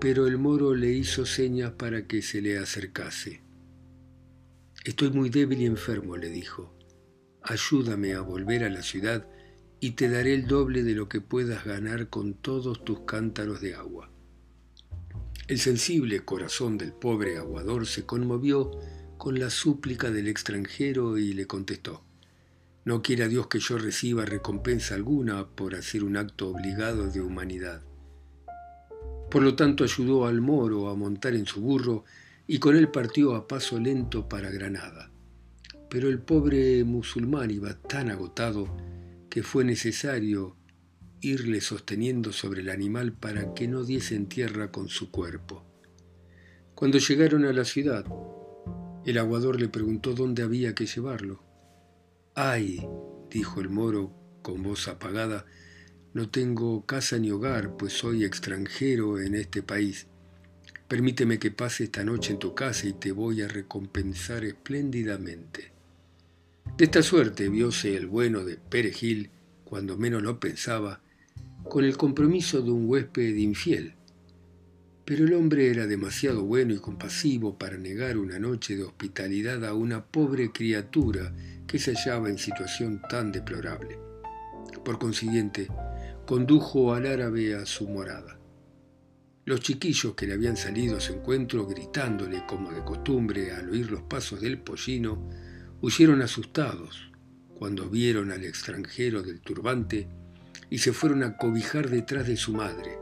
pero 0.00 0.26
el 0.26 0.38
moro 0.38 0.74
le 0.74 0.90
hizo 0.90 1.26
señas 1.26 1.72
para 1.72 2.06
que 2.06 2.22
se 2.22 2.40
le 2.40 2.56
acercase. 2.56 3.42
Estoy 4.82 5.10
muy 5.10 5.28
débil 5.28 5.60
y 5.60 5.66
enfermo, 5.66 6.16
le 6.16 6.30
dijo 6.30 6.74
ayúdame 7.44 8.14
a 8.14 8.20
volver 8.20 8.64
a 8.64 8.70
la 8.70 8.82
ciudad 8.82 9.26
y 9.80 9.92
te 9.92 10.08
daré 10.08 10.34
el 10.34 10.46
doble 10.46 10.84
de 10.84 10.94
lo 10.94 11.08
que 11.08 11.20
puedas 11.20 11.64
ganar 11.64 12.08
con 12.08 12.34
todos 12.34 12.84
tus 12.84 13.00
cántaros 13.00 13.60
de 13.60 13.74
agua. 13.74 14.10
El 15.48 15.58
sensible 15.58 16.24
corazón 16.24 16.78
del 16.78 16.92
pobre 16.92 17.36
aguador 17.36 17.86
se 17.86 18.06
conmovió 18.06 18.70
con 19.18 19.38
la 19.38 19.50
súplica 19.50 20.10
del 20.10 20.28
extranjero 20.28 21.18
y 21.18 21.32
le 21.32 21.46
contestó, 21.46 22.04
No 22.84 23.02
quiera 23.02 23.26
Dios 23.26 23.48
que 23.48 23.58
yo 23.58 23.76
reciba 23.76 24.24
recompensa 24.24 24.94
alguna 24.94 25.48
por 25.48 25.74
hacer 25.74 26.04
un 26.04 26.16
acto 26.16 26.48
obligado 26.48 27.10
de 27.10 27.20
humanidad. 27.20 27.82
Por 29.30 29.42
lo 29.42 29.56
tanto 29.56 29.82
ayudó 29.82 30.26
al 30.26 30.40
moro 30.40 30.88
a 30.88 30.94
montar 30.94 31.34
en 31.34 31.46
su 31.46 31.60
burro 31.60 32.04
y 32.46 32.58
con 32.58 32.76
él 32.76 32.88
partió 32.88 33.34
a 33.34 33.48
paso 33.48 33.80
lento 33.80 34.28
para 34.28 34.50
Granada 34.50 35.11
pero 35.92 36.08
el 36.08 36.20
pobre 36.20 36.84
musulmán 36.84 37.50
iba 37.50 37.74
tan 37.74 38.10
agotado 38.10 38.74
que 39.28 39.42
fue 39.42 39.62
necesario 39.62 40.56
irle 41.20 41.60
sosteniendo 41.60 42.32
sobre 42.32 42.62
el 42.62 42.70
animal 42.70 43.12
para 43.12 43.52
que 43.52 43.68
no 43.68 43.84
diese 43.84 44.14
en 44.14 44.26
tierra 44.26 44.72
con 44.72 44.88
su 44.88 45.10
cuerpo. 45.10 45.66
Cuando 46.74 46.96
llegaron 46.96 47.44
a 47.44 47.52
la 47.52 47.66
ciudad, 47.66 48.06
el 49.04 49.18
aguador 49.18 49.60
le 49.60 49.68
preguntó 49.68 50.14
dónde 50.14 50.42
había 50.42 50.74
que 50.74 50.86
llevarlo. 50.86 51.42
Ay, 52.34 52.88
dijo 53.30 53.60
el 53.60 53.68
moro 53.68 54.14
con 54.40 54.62
voz 54.62 54.88
apagada, 54.88 55.44
no 56.14 56.30
tengo 56.30 56.86
casa 56.86 57.18
ni 57.18 57.30
hogar, 57.30 57.76
pues 57.76 57.92
soy 57.92 58.24
extranjero 58.24 59.20
en 59.20 59.34
este 59.34 59.62
país. 59.62 60.06
Permíteme 60.88 61.38
que 61.38 61.50
pase 61.50 61.84
esta 61.84 62.02
noche 62.02 62.32
en 62.32 62.38
tu 62.38 62.54
casa 62.54 62.86
y 62.86 62.94
te 62.94 63.12
voy 63.12 63.42
a 63.42 63.48
recompensar 63.48 64.42
espléndidamente. 64.46 65.71
De 66.76 66.84
esta 66.86 67.02
suerte 67.02 67.48
vióse 67.48 67.96
el 67.96 68.06
bueno 68.06 68.44
de 68.44 68.56
Perejil, 68.56 69.30
cuando 69.64 69.96
menos 69.96 70.22
lo 70.22 70.40
pensaba, 70.40 71.00
con 71.64 71.84
el 71.84 71.96
compromiso 71.96 72.62
de 72.62 72.70
un 72.70 72.88
huésped 72.88 73.34
infiel. 73.36 73.94
Pero 75.04 75.24
el 75.24 75.34
hombre 75.34 75.70
era 75.70 75.86
demasiado 75.86 76.44
bueno 76.44 76.74
y 76.74 76.78
compasivo 76.78 77.58
para 77.58 77.76
negar 77.76 78.16
una 78.16 78.38
noche 78.38 78.76
de 78.76 78.84
hospitalidad 78.84 79.64
a 79.64 79.74
una 79.74 80.04
pobre 80.04 80.52
criatura 80.52 81.34
que 81.66 81.78
se 81.78 81.94
hallaba 81.94 82.28
en 82.28 82.38
situación 82.38 83.02
tan 83.08 83.32
deplorable. 83.32 83.98
Por 84.84 84.98
consiguiente, 84.98 85.68
condujo 86.26 86.94
al 86.94 87.06
árabe 87.06 87.54
a 87.54 87.66
su 87.66 87.88
morada. 87.88 88.38
Los 89.44 89.60
chiquillos 89.60 90.14
que 90.14 90.26
le 90.26 90.34
habían 90.34 90.56
salido 90.56 90.96
a 90.96 91.00
su 91.00 91.14
encuentro 91.14 91.66
gritándole 91.66 92.44
como 92.46 92.70
de 92.70 92.84
costumbre 92.84 93.52
al 93.52 93.70
oír 93.70 93.90
los 93.90 94.02
pasos 94.02 94.40
del 94.40 94.58
pollino, 94.58 95.28
Huyeron 95.82 96.22
asustados 96.22 97.10
cuando 97.58 97.90
vieron 97.90 98.30
al 98.30 98.44
extranjero 98.44 99.20
del 99.20 99.40
turbante 99.40 100.06
y 100.70 100.78
se 100.78 100.92
fueron 100.92 101.24
a 101.24 101.36
cobijar 101.36 101.90
detrás 101.90 102.28
de 102.28 102.36
su 102.36 102.52
madre, 102.52 102.98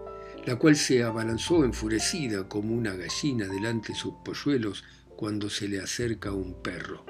la 0.47 0.57
cual 0.57 0.77
se 0.77 1.03
abalanzó 1.03 1.63
enfurecida 1.63 2.49
como 2.49 2.75
una 2.75 2.95
gallina 2.95 3.49
delante 3.49 3.93
de 3.93 3.99
sus 3.99 4.15
polluelos 4.25 4.83
cuando 5.15 5.51
se 5.51 5.69
le 5.69 5.79
acerca 5.79 6.33
un 6.33 6.63
perro. 6.63 7.05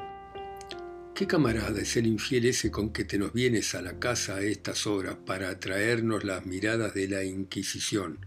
¿Qué 1.15 1.29
camarada 1.29 1.81
es 1.81 1.97
el 1.97 2.09
infiel 2.09 2.47
ese 2.47 2.73
con 2.73 2.93
que 2.93 3.05
te 3.05 3.17
nos 3.17 3.33
vienes 3.33 3.77
a 3.77 3.81
la 3.81 4.01
casa 4.01 4.37
a 4.37 4.43
estas 4.43 4.89
horas 4.89 5.19
para 5.25 5.51
atraernos 5.51 6.25
las 6.25 6.47
miradas 6.47 6.95
de 6.95 7.07
la 7.07 7.23
Inquisición? 7.23 8.27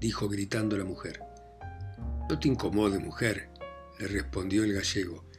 dijo 0.00 0.30
gritando 0.30 0.78
la 0.78 0.84
mujer. 0.84 1.20
No 2.30 2.38
te 2.38 2.48
incomode, 2.48 2.98
mujer, 2.98 3.50
le 3.98 4.08
respondió 4.08 4.64
el 4.64 4.72
gallego. 4.72 5.29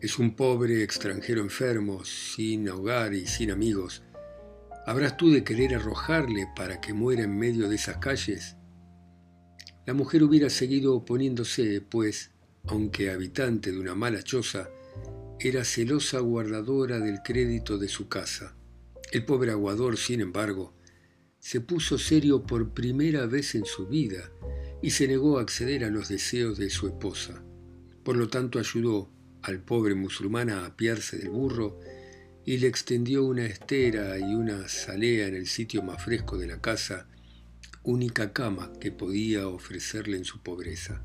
Es 0.00 0.20
un 0.20 0.36
pobre 0.36 0.84
extranjero 0.84 1.42
enfermo, 1.42 2.04
sin 2.04 2.68
hogar 2.68 3.14
y 3.14 3.26
sin 3.26 3.50
amigos. 3.50 4.04
¿Habrás 4.86 5.16
tú 5.16 5.32
de 5.32 5.42
querer 5.42 5.74
arrojarle 5.74 6.46
para 6.54 6.80
que 6.80 6.92
muera 6.92 7.24
en 7.24 7.36
medio 7.36 7.68
de 7.68 7.74
esas 7.74 7.96
calles? 7.96 8.54
La 9.86 9.94
mujer 9.94 10.22
hubiera 10.22 10.50
seguido 10.50 10.94
oponiéndose, 10.94 11.80
pues, 11.80 12.30
aunque 12.68 13.10
habitante 13.10 13.72
de 13.72 13.80
una 13.80 13.96
mala 13.96 14.22
choza, 14.22 14.68
era 15.40 15.64
celosa 15.64 16.20
guardadora 16.20 17.00
del 17.00 17.18
crédito 17.24 17.76
de 17.76 17.88
su 17.88 18.08
casa. 18.08 18.56
El 19.10 19.24
pobre 19.24 19.50
aguador, 19.50 19.96
sin 19.96 20.20
embargo, 20.20 20.76
se 21.40 21.60
puso 21.60 21.98
serio 21.98 22.44
por 22.44 22.72
primera 22.72 23.26
vez 23.26 23.56
en 23.56 23.64
su 23.64 23.88
vida 23.88 24.30
y 24.80 24.90
se 24.90 25.08
negó 25.08 25.38
a 25.38 25.42
acceder 25.42 25.82
a 25.82 25.90
los 25.90 26.08
deseos 26.08 26.56
de 26.56 26.70
su 26.70 26.86
esposa. 26.86 27.42
Por 28.04 28.16
lo 28.16 28.28
tanto, 28.28 28.60
ayudó 28.60 29.17
al 29.42 29.60
pobre 29.60 29.94
musulmán 29.94 30.50
a 30.50 30.66
apiarse 30.66 31.18
del 31.18 31.30
burro 31.30 31.78
y 32.44 32.58
le 32.58 32.66
extendió 32.66 33.24
una 33.24 33.44
estera 33.44 34.18
y 34.18 34.34
una 34.34 34.68
salea 34.68 35.28
en 35.28 35.34
el 35.34 35.46
sitio 35.46 35.82
más 35.82 36.02
fresco 36.02 36.38
de 36.38 36.46
la 36.46 36.60
casa, 36.60 37.06
única 37.82 38.32
cama 38.32 38.72
que 38.80 38.90
podía 38.90 39.48
ofrecerle 39.48 40.16
en 40.16 40.24
su 40.24 40.42
pobreza. 40.42 41.02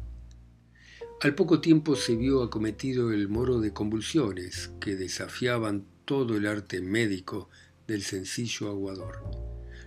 Al 1.21 1.35
poco 1.35 1.61
tiempo 1.61 1.95
se 1.95 2.15
vio 2.15 2.43
acometido 2.43 3.11
el 3.11 3.29
moro 3.29 3.61
de 3.61 3.71
convulsiones 3.71 4.71
que 4.81 4.95
desafiaban 4.95 5.85
todo 6.05 6.35
el 6.35 6.47
arte 6.47 6.81
médico 6.81 7.49
del 7.87 8.03
sencillo 8.03 8.69
aguador. 8.69 9.23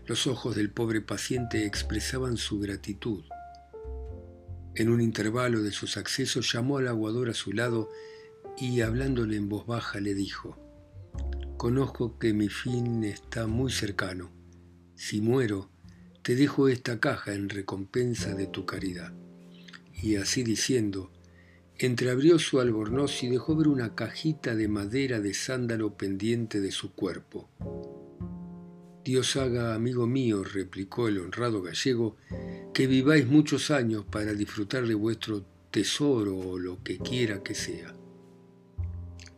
Los 0.07 0.27
ojos 0.27 0.57
del 0.57 0.71
pobre 0.71 1.01
paciente 1.01 1.67
expresaban 1.67 2.37
su 2.37 2.61
gratitud. 2.61 3.25
En 4.75 4.89
un 4.89 5.01
intervalo 5.01 5.63
de 5.63 5.73
sus 5.73 5.97
accesos 5.97 6.53
llamó 6.53 6.79
al 6.79 6.89
aguador 6.89 7.29
a 7.29 7.35
su 7.35 7.53
lado 7.53 7.91
y 8.59 8.81
hablándole 8.81 9.37
en 9.37 9.49
voz 9.49 9.67
baja 9.67 10.01
le 10.01 10.15
dijo, 10.15 10.59
conozco 11.57 12.19
que 12.19 12.33
mi 12.33 12.49
fin 12.49 13.05
está 13.05 13.47
muy 13.47 13.71
cercano. 13.71 14.33
Si 14.95 15.21
muero, 15.21 15.71
te 16.23 16.35
dejo 16.35 16.69
esta 16.69 16.99
caja 16.99 17.35
en 17.35 17.49
recompensa 17.49 18.35
de 18.35 18.47
tu 18.47 18.65
caridad. 18.65 19.13
Y 20.03 20.17
así 20.17 20.43
diciendo, 20.43 21.13
entreabrió 21.79 22.39
su 22.39 22.61
albornoz 22.61 23.23
y 23.23 23.29
dejó 23.29 23.57
ver 23.57 23.69
una 23.69 23.95
cajita 23.95 24.55
de 24.55 24.69
madera 24.69 25.21
de 25.21 25.35
sándalo 25.35 25.97
pendiente 25.97 26.61
de 26.61 26.73
su 26.73 26.93
cuerpo. 26.95 27.51
Dios 29.05 29.37
haga, 29.37 29.75
amigo 29.75 30.07
mío, 30.07 30.43
replicó 30.43 31.09
el 31.09 31.19
honrado 31.21 31.63
gallego, 31.63 32.17
que 32.75 32.87
viváis 32.87 33.27
muchos 33.27 33.71
años 33.71 34.05
para 34.11 34.33
disfrutar 34.33 34.87
de 34.87 34.95
vuestro 34.95 35.45
tesoro 35.71 36.37
o 36.37 36.59
lo 36.59 36.83
que 36.83 36.99
quiera 36.99 37.43
que 37.43 37.55
sea. 37.55 37.95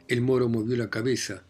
El 0.09 0.23
moro 0.23 0.49
movió 0.49 0.75
la 0.79 0.89
cabeza, 0.89 1.43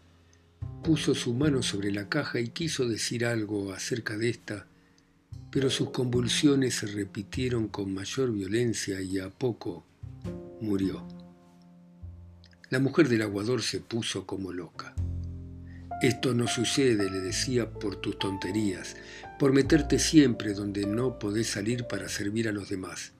puso 0.83 1.15
su 1.15 1.33
mano 1.33 1.63
sobre 1.63 1.93
la 1.93 2.09
caja 2.09 2.41
y 2.41 2.49
quiso 2.49 2.89
decir 2.89 3.25
algo 3.25 3.71
acerca 3.71 4.17
de 4.17 4.27
esta, 4.29 4.67
pero 5.49 5.69
sus 5.69 5.91
convulsiones 5.91 6.75
se 6.75 6.87
repitieron 6.87 7.69
con 7.69 7.93
mayor 7.93 8.33
violencia 8.33 8.99
y 8.99 9.17
a 9.17 9.29
poco 9.29 9.85
murió. 10.59 11.07
La 12.69 12.79
mujer 12.79 13.07
del 13.07 13.21
aguador 13.21 13.61
se 13.61 13.79
puso 13.79 14.27
como 14.27 14.51
loca. 14.51 14.93
Esto 16.01 16.33
no 16.33 16.45
sucede, 16.45 17.09
le 17.09 17.21
decía, 17.21 17.71
por 17.71 17.95
tus 17.95 18.19
tonterías, 18.19 18.97
por 19.39 19.53
meterte 19.53 19.99
siempre 19.99 20.53
donde 20.53 20.85
no 20.85 21.17
podés 21.17 21.47
salir 21.47 21.85
para 21.85 22.09
servir 22.09 22.49
a 22.49 22.51
los 22.51 22.67
demás. 22.67 23.13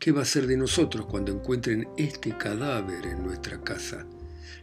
¿Qué 0.00 0.10
va 0.10 0.22
a 0.22 0.24
ser 0.24 0.48
de 0.48 0.56
nosotros 0.56 1.06
cuando 1.06 1.32
encuentren 1.32 1.86
este 1.96 2.36
cadáver 2.36 3.06
en 3.06 3.22
nuestra 3.22 3.60
casa? 3.62 4.04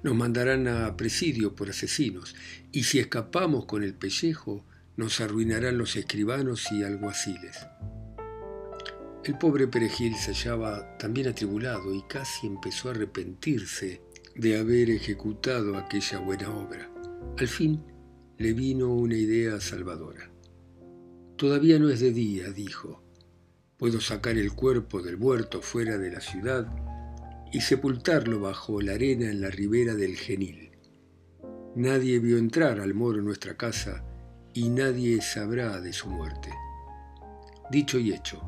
Nos 0.04 0.16
mandarán 0.16 0.68
a 0.68 0.96
presidio 0.98 1.56
por 1.56 1.70
asesinos, 1.70 2.36
y 2.72 2.84
si 2.84 3.00
escapamos 3.00 3.66
con 3.66 3.84
el 3.84 3.94
pellejo, 3.94 4.66
nos 4.96 5.22
arruinarán 5.22 5.78
los 5.78 5.96
escribanos 5.96 6.72
y 6.72 6.84
alguaciles. 6.84 7.68
El 9.24 9.38
pobre 9.38 9.68
perejil 9.68 10.16
se 10.16 10.34
hallaba 10.34 10.98
también 10.98 11.28
atribulado 11.28 11.94
y 11.94 12.02
casi 12.04 12.48
empezó 12.48 12.88
a 12.88 12.92
arrepentirse 12.92 14.02
de 14.36 14.58
haber 14.58 14.90
ejecutado 14.90 15.78
aquella 15.78 16.20
buena 16.20 16.50
obra. 16.50 16.90
Al 17.38 17.48
fin 17.48 17.84
le 18.38 18.54
vino 18.54 18.94
una 18.94 19.16
idea 19.16 19.60
salvadora. 19.60 20.32
Todavía 21.36 21.78
no 21.78 21.90
es 21.90 22.00
de 22.00 22.12
día, 22.12 22.52
dijo. 22.52 23.04
Puedo 23.78 24.00
sacar 24.02 24.38
el 24.38 24.54
cuerpo 24.54 25.02
del 25.02 25.18
muerto 25.18 25.62
fuera 25.62 25.98
de 25.98 26.12
la 26.12 26.22
ciudad 26.22 26.68
y 27.52 27.62
sepultarlo 27.62 28.40
bajo 28.40 28.82
la 28.82 28.94
arena 28.94 29.30
en 29.30 29.42
la 29.42 29.50
ribera 29.50 29.96
del 29.96 30.16
Genil. 30.16 30.72
Nadie 31.76 32.20
vio 32.20 32.38
entrar 32.38 32.80
al 32.80 32.94
moro 32.94 33.20
en 33.20 33.26
nuestra 33.26 33.56
casa 33.56 34.04
y 34.54 34.70
nadie 34.70 35.22
sabrá 35.22 35.80
de 35.80 35.94
su 35.94 36.10
muerte. 36.10 36.50
Dicho 37.70 38.00
y 38.00 38.12
hecho, 38.14 38.42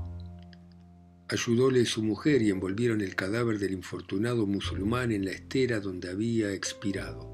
ayudóle 1.27 1.85
su 1.85 2.01
mujer 2.01 2.41
y 2.41 2.49
envolvieron 2.49 3.01
el 3.01 3.15
cadáver 3.15 3.59
del 3.59 3.73
infortunado 3.73 4.47
musulmán 4.47 5.11
en 5.11 5.25
la 5.25 5.31
estera 5.31 5.79
donde 5.79 6.09
había 6.09 6.51
expirado. 6.53 7.29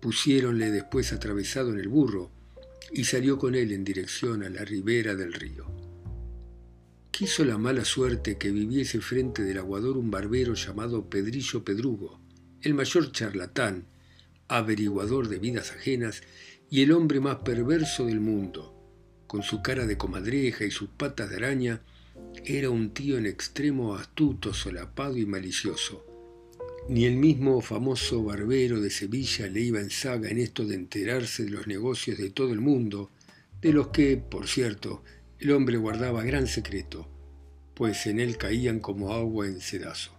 Pusiéronle 0.00 0.70
después 0.70 1.12
atravesado 1.12 1.70
en 1.70 1.78
el 1.78 1.88
burro 1.88 2.30
y 2.92 3.04
salió 3.04 3.38
con 3.38 3.54
él 3.54 3.72
en 3.72 3.84
dirección 3.84 4.42
a 4.42 4.48
la 4.48 4.64
ribera 4.64 5.14
del 5.14 5.32
río. 5.32 5.79
Quiso 7.10 7.44
la 7.44 7.58
mala 7.58 7.84
suerte 7.84 8.38
que 8.38 8.50
viviese 8.50 9.00
frente 9.00 9.42
del 9.42 9.58
aguador 9.58 9.98
un 9.98 10.10
barbero 10.10 10.54
llamado 10.54 11.10
Pedrillo 11.10 11.64
Pedrugo, 11.64 12.20
el 12.62 12.74
mayor 12.74 13.12
charlatán, 13.12 13.86
averiguador 14.48 15.28
de 15.28 15.38
vidas 15.38 15.72
ajenas 15.72 16.22
y 16.70 16.82
el 16.82 16.92
hombre 16.92 17.20
más 17.20 17.36
perverso 17.36 18.06
del 18.06 18.20
mundo. 18.20 18.74
Con 19.26 19.42
su 19.42 19.62
cara 19.62 19.86
de 19.86 19.98
comadreja 19.98 20.64
y 20.64 20.70
sus 20.70 20.88
patas 20.88 21.30
de 21.30 21.36
araña, 21.36 21.82
era 22.44 22.70
un 22.70 22.94
tío 22.94 23.18
en 23.18 23.26
extremo 23.26 23.94
astuto, 23.94 24.54
solapado 24.54 25.16
y 25.16 25.26
malicioso. 25.26 26.06
Ni 26.88 27.04
el 27.04 27.16
mismo 27.16 27.60
famoso 27.60 28.24
barbero 28.24 28.80
de 28.80 28.90
Sevilla 28.90 29.46
le 29.46 29.60
iba 29.60 29.80
en 29.80 29.90
saga 29.90 30.30
en 30.30 30.38
esto 30.38 30.64
de 30.64 30.74
enterarse 30.74 31.44
de 31.44 31.50
los 31.50 31.66
negocios 31.66 32.18
de 32.18 32.30
todo 32.30 32.52
el 32.52 32.60
mundo, 32.60 33.10
de 33.60 33.72
los 33.72 33.88
que, 33.88 34.16
por 34.16 34.48
cierto, 34.48 35.02
el 35.40 35.52
hombre 35.52 35.78
guardaba 35.78 36.22
gran 36.22 36.46
secreto, 36.46 37.08
pues 37.74 38.06
en 38.06 38.20
él 38.20 38.36
caían 38.36 38.78
como 38.78 39.14
agua 39.14 39.46
en 39.46 39.60
sedazo. 39.60 40.12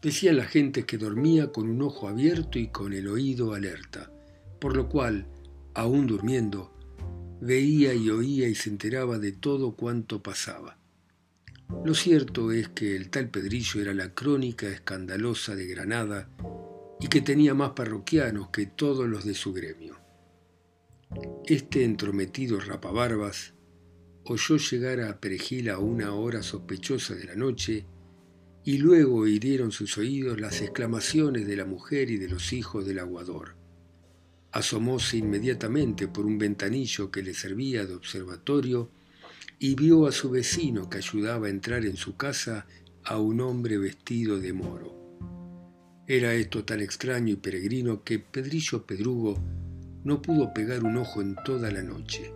Decía 0.00 0.32
la 0.32 0.44
gente 0.44 0.86
que 0.86 0.96
dormía 0.96 1.50
con 1.50 1.68
un 1.68 1.82
ojo 1.82 2.06
abierto 2.06 2.60
y 2.60 2.68
con 2.68 2.92
el 2.92 3.08
oído 3.08 3.52
alerta, 3.52 4.12
por 4.60 4.76
lo 4.76 4.88
cual, 4.88 5.26
aún 5.74 6.06
durmiendo, 6.06 6.72
veía 7.40 7.94
y 7.94 8.10
oía 8.10 8.48
y 8.48 8.54
se 8.54 8.70
enteraba 8.70 9.18
de 9.18 9.32
todo 9.32 9.74
cuanto 9.74 10.22
pasaba. 10.22 10.78
Lo 11.84 11.94
cierto 11.94 12.52
es 12.52 12.68
que 12.68 12.94
el 12.94 13.10
tal 13.10 13.28
Pedrillo 13.30 13.80
era 13.80 13.92
la 13.92 14.14
crónica 14.14 14.68
escandalosa 14.68 15.56
de 15.56 15.66
Granada 15.66 16.30
y 17.00 17.08
que 17.08 17.20
tenía 17.20 17.54
más 17.54 17.70
parroquianos 17.70 18.50
que 18.50 18.66
todos 18.66 19.08
los 19.08 19.24
de 19.24 19.34
su 19.34 19.52
gremio. 19.52 19.98
Este 21.44 21.82
entrometido 21.82 22.60
rapabarbas 22.60 23.54
oyó 24.30 24.56
llegar 24.58 25.00
a 25.00 25.20
Perejil 25.20 25.70
a 25.70 25.78
una 25.78 26.12
hora 26.12 26.42
sospechosa 26.42 27.14
de 27.14 27.24
la 27.24 27.34
noche 27.34 27.86
y 28.64 28.76
luego 28.76 29.26
hirieron 29.26 29.72
sus 29.72 29.96
oídos 29.96 30.38
las 30.38 30.60
exclamaciones 30.60 31.46
de 31.46 31.56
la 31.56 31.64
mujer 31.64 32.10
y 32.10 32.18
de 32.18 32.28
los 32.28 32.52
hijos 32.52 32.84
del 32.84 32.98
aguador. 32.98 33.56
Asomóse 34.52 35.16
inmediatamente 35.16 36.08
por 36.08 36.26
un 36.26 36.36
ventanillo 36.36 37.10
que 37.10 37.22
le 37.22 37.32
servía 37.32 37.86
de 37.86 37.94
observatorio 37.94 38.90
y 39.58 39.74
vio 39.74 40.06
a 40.06 40.12
su 40.12 40.30
vecino 40.30 40.90
que 40.90 40.98
ayudaba 40.98 41.46
a 41.46 41.50
entrar 41.50 41.86
en 41.86 41.96
su 41.96 42.16
casa 42.16 42.66
a 43.04 43.18
un 43.18 43.40
hombre 43.40 43.78
vestido 43.78 44.38
de 44.38 44.52
moro. 44.52 44.94
Era 46.06 46.34
esto 46.34 46.64
tan 46.64 46.80
extraño 46.80 47.32
y 47.32 47.36
peregrino 47.36 48.02
que 48.04 48.18
Pedrillo 48.18 48.84
Pedrugo 48.84 49.42
no 50.04 50.20
pudo 50.20 50.52
pegar 50.52 50.84
un 50.84 50.98
ojo 50.98 51.22
en 51.22 51.34
toda 51.44 51.70
la 51.70 51.82
noche, 51.82 52.32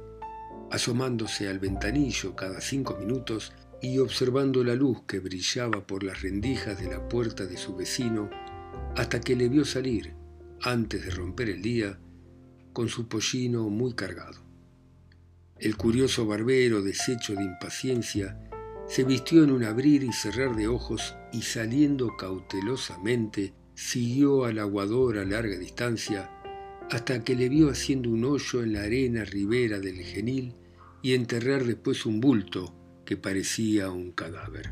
asomándose 0.72 1.48
al 1.48 1.58
ventanillo 1.58 2.34
cada 2.34 2.62
cinco 2.62 2.96
minutos 2.96 3.52
y 3.82 3.98
observando 3.98 4.64
la 4.64 4.74
luz 4.74 5.02
que 5.06 5.18
brillaba 5.18 5.86
por 5.86 6.02
las 6.02 6.22
rendijas 6.22 6.80
de 6.80 6.88
la 6.88 7.10
puerta 7.10 7.44
de 7.44 7.58
su 7.58 7.76
vecino, 7.76 8.30
hasta 8.96 9.20
que 9.20 9.36
le 9.36 9.50
vio 9.50 9.66
salir, 9.66 10.14
antes 10.62 11.04
de 11.04 11.10
romper 11.10 11.50
el 11.50 11.60
día, 11.60 11.98
con 12.72 12.88
su 12.88 13.06
pollino 13.06 13.68
muy 13.68 13.92
cargado. 13.92 14.40
El 15.58 15.76
curioso 15.76 16.26
barbero, 16.26 16.80
deshecho 16.80 17.34
de 17.34 17.44
impaciencia, 17.44 18.40
se 18.88 19.04
vistió 19.04 19.44
en 19.44 19.50
un 19.50 19.64
abrir 19.64 20.02
y 20.02 20.12
cerrar 20.12 20.56
de 20.56 20.68
ojos 20.68 21.14
y 21.34 21.42
saliendo 21.42 22.16
cautelosamente, 22.16 23.52
siguió 23.74 24.46
al 24.46 24.58
aguador 24.58 25.18
a 25.18 25.26
larga 25.26 25.58
distancia 25.58 26.30
hasta 26.90 27.22
que 27.22 27.34
le 27.34 27.50
vio 27.50 27.68
haciendo 27.68 28.08
un 28.08 28.24
hoyo 28.24 28.62
en 28.62 28.72
la 28.72 28.82
arena 28.84 29.24
ribera 29.24 29.78
del 29.78 30.02
genil 30.02 30.54
y 31.02 31.14
enterrar 31.14 31.64
después 31.64 32.06
un 32.06 32.20
bulto 32.20 32.74
que 33.04 33.16
parecía 33.16 33.90
un 33.90 34.12
cadáver. 34.12 34.70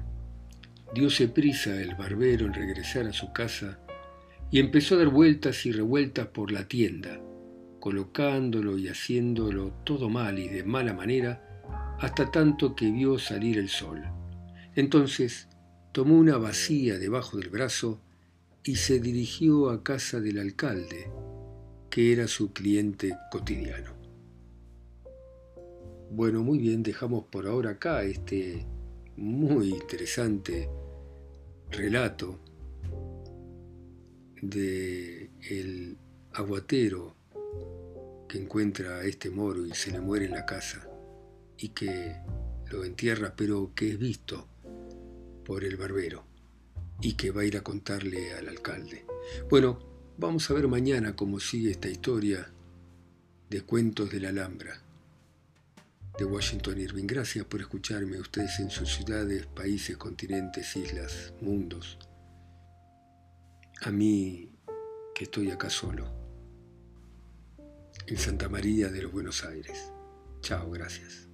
Dióse 0.95 1.29
prisa 1.29 1.81
el 1.81 1.95
barbero 1.95 2.47
en 2.47 2.55
regresar 2.55 3.07
a 3.07 3.13
su 3.13 3.33
casa 3.33 3.81
y 4.51 4.59
empezó 4.59 4.95
a 4.95 4.99
dar 4.99 5.09
vueltas 5.09 5.67
y 5.67 5.73
revueltas 5.73 6.29
por 6.29 6.51
la 6.51 6.67
tienda, 6.67 7.21
colocándolo 7.79 8.79
y 8.79 8.89
haciéndolo 8.89 9.73
todo 9.85 10.09
mal 10.09 10.39
y 10.39 10.49
de 10.49 10.65
mala 10.65 10.93
manera, 10.93 11.47
hasta 12.01 12.31
tanto 12.31 12.75
que 12.75 12.91
vio 12.91 13.19
salir 13.19 13.59
el 13.59 13.69
sol. 13.69 14.03
Entonces 14.75 15.49
tomó 15.93 16.17
una 16.17 16.39
vacía 16.39 16.99
debajo 16.99 17.37
del 17.37 17.51
brazo 17.51 18.01
y 18.65 18.77
se 18.77 19.01
dirigió 19.01 19.71
a 19.71 19.83
casa 19.83 20.21
del 20.21 20.39
alcalde, 20.39 21.11
que 21.89 22.13
era 22.13 22.27
su 22.29 22.53
cliente 22.53 23.17
cotidiano. 23.31 24.00
Bueno, 26.13 26.43
muy 26.43 26.59
bien, 26.59 26.83
dejamos 26.83 27.27
por 27.27 27.47
ahora 27.47 27.71
acá 27.71 28.03
este 28.03 28.67
muy 29.17 29.69
interesante 29.69 30.69
relato 31.71 32.41
de 34.43 35.31
el 35.49 35.97
aguatero 36.33 37.15
que 38.29 38.39
encuentra 38.39 38.97
a 38.97 39.05
este 39.05 39.31
moro 39.31 39.65
y 39.65 39.71
se 39.73 39.93
le 39.93 40.01
muere 40.01 40.25
en 40.25 40.33
la 40.33 40.45
casa 40.45 40.85
y 41.57 41.69
que 41.69 42.17
lo 42.73 42.85
entierra, 42.85 43.35
pero 43.37 43.71
que 43.73 43.91
es 43.91 43.99
visto 43.99 44.49
por 45.45 45.63
el 45.63 45.77
barbero 45.77 46.25
y 47.01 47.13
que 47.13 47.31
va 47.31 47.43
a 47.43 47.45
ir 47.45 47.57
a 47.57 47.63
contarle 47.63 48.35
al 48.35 48.49
alcalde. 48.49 49.05
Bueno, 49.49 49.79
vamos 50.19 50.51
a 50.51 50.55
ver 50.55 50.67
mañana 50.67 51.15
cómo 51.15 51.39
sigue 51.39 51.71
esta 51.71 51.89
historia 51.89 52.53
de 53.49 53.63
cuentos 53.63 54.11
de 54.11 54.19
la 54.19 54.31
Alhambra 54.31 54.90
de 56.19 56.25
Washington 56.25 56.79
Irving. 56.81 57.07
Gracias 57.07 57.45
por 57.47 57.61
escucharme, 57.61 58.21
ustedes 58.21 58.59
en 58.61 58.71
sus 58.71 58.93
ciudades, 58.93 59.47
países, 59.47 59.97
continentes, 59.97 60.77
islas, 60.77 61.33
mundos. 61.41 61.99
A 63.83 63.91
mí 63.91 64.59
que 65.15 65.25
estoy 65.25 65.51
acá 65.51 65.71
solo. 65.71 66.19
en 68.07 68.19
Santa 68.19 68.49
María 68.49 68.89
de 68.89 69.03
los 69.03 69.13
Buenos 69.13 69.45
Aires. 69.45 69.93
Chao, 70.41 70.71
gracias. 70.71 71.30